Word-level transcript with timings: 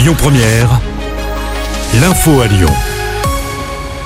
Lyon 0.00 0.14
Première, 0.16 0.80
l'info 2.00 2.40
à 2.40 2.46
Lyon. 2.46 2.70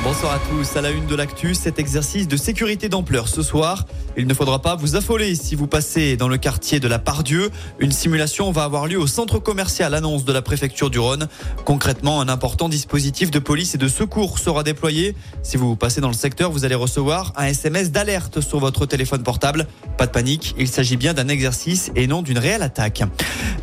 Bonsoir 0.03 0.33
à 0.33 0.39
tous. 0.51 0.77
À 0.77 0.81
la 0.81 0.91
une 0.91 1.07
de 1.07 1.15
l'actu, 1.15 1.55
cet 1.55 1.79
exercice 1.79 2.27
de 2.27 2.37
sécurité 2.37 2.89
d'ampleur 2.89 3.29
ce 3.29 3.45
soir. 3.45 3.87
Il 4.17 4.27
ne 4.27 4.35
faudra 4.35 4.61
pas 4.61 4.75
vous 4.75 4.97
affoler 4.97 5.37
si 5.37 5.55
vous 5.55 5.69
passez 5.69 6.17
dans 6.17 6.27
le 6.27 6.37
quartier 6.37 6.81
de 6.81 6.89
la 6.89 6.99
Pardieu. 6.99 7.49
Une 7.79 7.93
simulation 7.93 8.51
va 8.51 8.65
avoir 8.65 8.89
lieu 8.89 8.99
au 8.99 9.07
centre 9.07 9.39
commercial, 9.39 9.95
annonce 9.95 10.25
de 10.25 10.33
la 10.33 10.43
préfecture 10.43 10.91
du 10.91 10.99
Rhône. 10.99 11.29
Concrètement, 11.65 12.21
un 12.21 12.29
important 12.29 12.69
dispositif 12.69 13.31
de 13.31 13.39
police 13.39 13.77
et 13.77 13.79
de 13.79 13.87
secours 13.87 14.41
sera 14.41 14.65
déployé. 14.65 15.15
Si 15.45 15.57
vous 15.57 15.77
passez 15.77 16.01
dans 16.01 16.09
le 16.09 16.15
secteur, 16.15 16.51
vous 16.51 16.65
allez 16.65 16.75
recevoir 16.75 17.33
un 17.37 17.47
SMS 17.47 17.93
d'alerte 17.93 18.41
sur 18.41 18.59
votre 18.59 18.85
téléphone 18.85 19.23
portable. 19.23 19.69
Pas 19.97 20.07
de 20.07 20.13
panique, 20.13 20.57
il 20.59 20.67
s'agit 20.67 20.97
bien 20.97 21.15
d'un 21.15 21.29
exercice 21.29 21.93
et 21.95 22.09
non 22.09 22.23
d'une 22.23 22.39
réelle 22.39 22.63
attaque. 22.63 23.05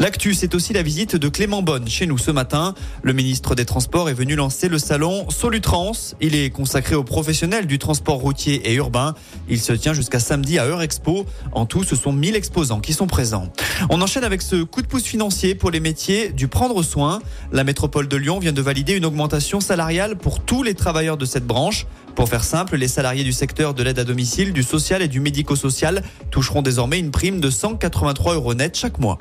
L'actu, 0.02 0.34
c'est 0.34 0.56
aussi 0.56 0.74
la 0.74 0.82
visite 0.82 1.16
de 1.16 1.30
Clément 1.30 1.62
Bonne 1.62 1.88
chez 1.88 2.08
nous 2.08 2.18
ce 2.18 2.32
matin. 2.32 2.74
Le 3.04 3.14
ministre 3.14 3.54
des 3.54 3.66
Transports 3.66 4.10
est 4.10 4.16
venu 4.16 4.34
lancer 4.36 4.68
le 4.68 4.80
salon 4.80 5.30
Solutrans. 5.30 5.92
Il 6.20 6.34
est 6.34 6.50
consacré 6.50 6.96
aux 6.96 7.04
professionnels 7.04 7.68
du 7.68 7.78
transport 7.78 8.16
routier 8.16 8.72
et 8.72 8.74
urbain. 8.74 9.14
Il 9.48 9.62
se 9.62 9.74
tient 9.74 9.94
jusqu'à 9.94 10.20
samedi 10.20 10.58
à 10.58 10.66
Eurexpo. 10.66 11.28
En 11.52 11.68
tout, 11.68 11.84
ce 11.84 11.96
sont 11.96 12.14
1000 12.14 12.36
exposants 12.36 12.80
qui 12.80 12.94
sont 12.94 13.06
présents. 13.06 13.54
On 13.92 14.02
enchaîne 14.02 14.24
avec 14.24 14.42
ce 14.42 14.64
coup 14.64 14.82
de 14.82 14.88
pouce 14.88 15.04
financier 15.04 15.54
pour 15.54 15.70
les 15.70 15.80
métiers 15.80 16.30
du 16.30 16.48
prendre 16.48 16.82
soin. 16.82 17.22
La 17.52 17.64
métropole 17.64 18.08
de 18.08 18.18
Lyon 18.18 18.40
vient 18.40 18.54
de 18.54 18.62
valider 18.64 18.94
une 18.94 19.06
augmentation 19.06 19.60
salariale 19.60 20.18
pour 20.18 20.40
tous 20.40 20.64
les 20.64 20.74
travailleurs 20.74 21.18
de 21.18 21.26
cette 21.26 21.46
branche. 21.46 21.86
Pour 22.16 22.28
faire 22.28 22.44
simple, 22.44 22.76
les 22.76 22.88
salariés 22.88 23.24
du 23.24 23.32
secteur 23.32 23.74
de 23.74 23.84
l'aide 23.84 24.00
à 24.00 24.04
domicile, 24.04 24.52
du 24.52 24.64
social 24.64 25.02
et 25.02 25.08
du 25.08 25.20
médico-social 25.20 26.04
toucheront 26.30 26.62
désormais 26.62 27.00
une 27.00 27.12
prime 27.12 27.40
de 27.40 27.50
183 27.50 28.34
euros 28.34 28.54
net 28.54 28.78
chaque 28.78 29.00
mois. 29.00 29.18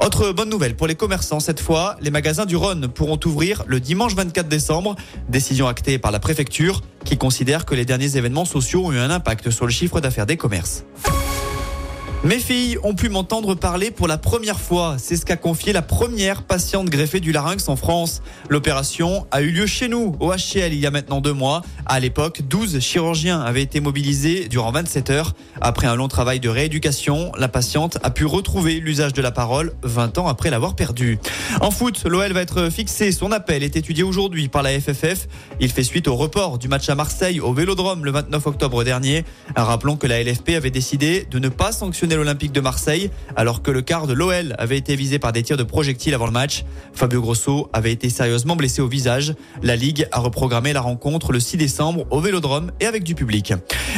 Autre 0.00 0.21
bonne 0.30 0.48
nouvelle 0.48 0.76
pour 0.76 0.86
les 0.86 0.94
commerçants, 0.94 1.40
cette 1.40 1.58
fois, 1.58 1.96
les 2.00 2.10
magasins 2.10 2.46
du 2.46 2.54
Rhône 2.54 2.86
pourront 2.86 3.18
ouvrir 3.24 3.64
le 3.66 3.80
dimanche 3.80 4.14
24 4.14 4.48
décembre. 4.48 4.94
Décision 5.28 5.66
actée 5.66 5.98
par 5.98 6.12
la 6.12 6.20
préfecture 6.20 6.82
qui 7.04 7.18
considère 7.18 7.64
que 7.64 7.74
les 7.74 7.84
derniers 7.84 8.16
événements 8.16 8.44
sociaux 8.44 8.86
ont 8.86 8.92
eu 8.92 8.98
un 8.98 9.10
impact 9.10 9.50
sur 9.50 9.66
le 9.66 9.72
chiffre 9.72 10.00
d'affaires 10.00 10.26
des 10.26 10.36
commerces. 10.36 10.84
Mes 12.24 12.38
filles 12.38 12.78
ont 12.84 12.94
pu 12.94 13.08
m'entendre 13.08 13.56
parler 13.56 13.90
pour 13.90 14.06
la 14.06 14.16
première 14.16 14.60
fois. 14.60 14.94
C'est 14.96 15.16
ce 15.16 15.26
qu'a 15.26 15.36
confié 15.36 15.72
la 15.72 15.82
première 15.82 16.44
patiente 16.44 16.88
greffée 16.88 17.18
du 17.18 17.32
larynx 17.32 17.68
en 17.68 17.74
France. 17.74 18.22
L'opération 18.48 19.26
a 19.32 19.42
eu 19.42 19.50
lieu 19.50 19.66
chez 19.66 19.88
nous, 19.88 20.14
au 20.20 20.32
HCL, 20.32 20.72
il 20.72 20.78
y 20.78 20.86
a 20.86 20.92
maintenant 20.92 21.20
deux 21.20 21.32
mois. 21.32 21.62
À 21.84 21.98
l'époque, 21.98 22.42
12 22.48 22.78
chirurgiens 22.78 23.40
avaient 23.40 23.62
été 23.62 23.80
mobilisés 23.80 24.46
durant 24.46 24.70
27 24.70 25.10
heures. 25.10 25.34
Après 25.60 25.88
un 25.88 25.96
long 25.96 26.06
travail 26.06 26.38
de 26.38 26.48
rééducation, 26.48 27.32
la 27.36 27.48
patiente 27.48 27.98
a 28.04 28.10
pu 28.10 28.24
retrouver 28.24 28.78
l'usage 28.78 29.14
de 29.14 29.20
la 29.20 29.32
parole 29.32 29.72
20 29.82 30.18
ans 30.18 30.28
après 30.28 30.50
l'avoir 30.50 30.76
perdu. 30.76 31.18
En 31.60 31.72
foot, 31.72 32.04
l'OL 32.04 32.32
va 32.32 32.42
être 32.42 32.70
fixé. 32.70 33.10
Son 33.10 33.32
appel 33.32 33.64
est 33.64 33.74
étudié 33.74 34.04
aujourd'hui 34.04 34.46
par 34.46 34.62
la 34.62 34.78
FFF. 34.78 35.26
Il 35.58 35.72
fait 35.72 35.82
suite 35.82 36.06
au 36.06 36.14
report 36.14 36.58
du 36.58 36.68
match 36.68 36.88
à 36.88 36.94
Marseille 36.94 37.40
au 37.40 37.52
Vélodrome 37.52 38.04
le 38.04 38.12
29 38.12 38.46
octobre 38.46 38.84
dernier. 38.84 39.24
Rappelons 39.56 39.96
que 39.96 40.06
la 40.06 40.22
LFP 40.22 40.50
avait 40.50 40.70
décidé 40.70 41.26
de 41.28 41.40
ne 41.40 41.48
pas 41.48 41.72
sanctionner 41.72 42.11
l'Olympique 42.16 42.52
de 42.52 42.60
Marseille, 42.60 43.10
alors 43.36 43.62
que 43.62 43.70
le 43.70 43.82
quart 43.82 44.06
de 44.06 44.12
l'OL 44.12 44.54
avait 44.58 44.78
été 44.78 44.96
visé 44.96 45.18
par 45.18 45.32
des 45.32 45.42
tirs 45.42 45.56
de 45.56 45.62
projectiles 45.62 46.14
avant 46.14 46.26
le 46.26 46.32
match. 46.32 46.64
Fabio 46.92 47.20
Grosso 47.20 47.68
avait 47.72 47.92
été 47.92 48.10
sérieusement 48.10 48.56
blessé 48.56 48.82
au 48.82 48.88
visage. 48.88 49.34
La 49.62 49.76
Ligue 49.76 50.06
a 50.12 50.20
reprogrammé 50.20 50.72
la 50.72 50.80
rencontre 50.80 51.32
le 51.32 51.40
6 51.40 51.56
décembre 51.56 52.06
au 52.10 52.20
Vélodrome 52.20 52.72
et 52.80 52.86
avec 52.86 53.04
du 53.04 53.14
public. 53.14 53.54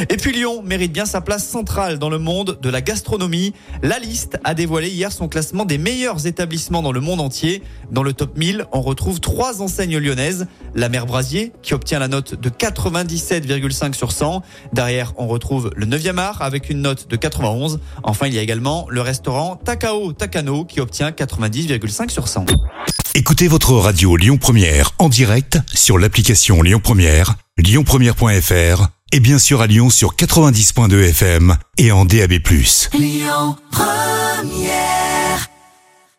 Et 0.09 0.17
puis 0.17 0.31
Lyon 0.31 0.61
mérite 0.63 0.91
bien 0.91 1.05
sa 1.05 1.21
place 1.21 1.47
centrale 1.47 1.99
dans 1.99 2.09
le 2.09 2.17
monde 2.17 2.57
de 2.61 2.69
la 2.69 2.81
gastronomie. 2.81 3.53
La 3.83 3.99
liste 3.99 4.37
a 4.43 4.53
dévoilé 4.53 4.89
hier 4.89 5.11
son 5.11 5.27
classement 5.27 5.65
des 5.65 5.77
meilleurs 5.77 6.27
établissements 6.27 6.81
dans 6.81 6.91
le 6.91 7.01
monde 7.01 7.21
entier. 7.21 7.63
Dans 7.91 8.03
le 8.03 8.13
top 8.13 8.37
1000, 8.37 8.65
on 8.71 8.81
retrouve 8.81 9.19
trois 9.19 9.61
enseignes 9.61 9.97
lyonnaises. 9.97 10.47
La 10.73 10.89
Mère 10.89 11.05
Brasier, 11.05 11.53
qui 11.61 11.73
obtient 11.73 11.99
la 11.99 12.07
note 12.07 12.35
de 12.35 12.49
97,5 12.49 13.93
sur 13.93 14.11
100. 14.11 14.41
Derrière, 14.73 15.13
on 15.17 15.27
retrouve 15.27 15.71
le 15.75 15.85
9e 15.85 16.17
art 16.17 16.41
avec 16.41 16.69
une 16.69 16.81
note 16.81 17.07
de 17.07 17.15
91. 17.15 17.79
Enfin, 18.05 18.27
il 18.27 18.35
y 18.35 18.39
a 18.39 18.41
également 18.41 18.85
le 18.89 19.01
restaurant 19.01 19.55
Takao 19.55 20.13
Takano 20.13 20.63
qui 20.63 20.79
obtient 20.79 21.09
90,5 21.09 22.09
sur 22.09 22.27
100. 22.27 22.45
Écoutez 23.15 23.47
votre 23.47 23.73
radio 23.73 24.15
Lyon 24.15 24.37
Première 24.37 24.91
en 24.99 25.09
direct 25.09 25.57
sur 25.73 25.97
l'application 25.97 26.61
Lyon 26.61 26.79
Première, 26.81 27.35
lyonpremière.fr 27.57 28.87
et 29.11 29.19
bien 29.19 29.39
sûr 29.39 29.61
à 29.61 29.67
Lyon 29.67 29.89
sur 29.89 30.15
90.2 30.15 31.09
FM 31.09 31.55
et 31.77 31.91
en 31.91 32.05
DAB+. 32.05 32.33
Lyon 32.93 33.55
Première 33.71 35.04